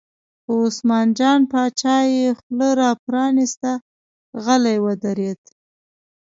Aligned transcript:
په 0.45 0.51
عثمان 0.67 1.07
جان 1.19 1.39
باچا 1.51 1.97
یې 2.15 2.27
خوله 2.39 2.69
را 2.79 2.91
پرانسته، 3.05 3.71
غلی 4.43 4.77
ودرېد. 4.85 5.41